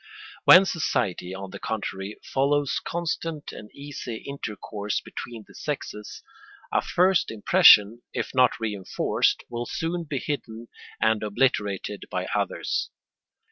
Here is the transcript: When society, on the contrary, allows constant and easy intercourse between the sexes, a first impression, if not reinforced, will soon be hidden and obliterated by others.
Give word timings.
When 0.45 0.65
society, 0.65 1.31
on 1.35 1.51
the 1.51 1.59
contrary, 1.59 2.17
allows 2.35 2.79
constant 2.83 3.51
and 3.51 3.69
easy 3.71 4.15
intercourse 4.27 4.99
between 4.99 5.45
the 5.47 5.53
sexes, 5.53 6.23
a 6.73 6.81
first 6.81 7.29
impression, 7.29 8.01
if 8.11 8.33
not 8.33 8.59
reinforced, 8.59 9.43
will 9.47 9.67
soon 9.67 10.05
be 10.05 10.17
hidden 10.17 10.69
and 10.99 11.21
obliterated 11.21 12.05
by 12.09 12.25
others. 12.33 12.89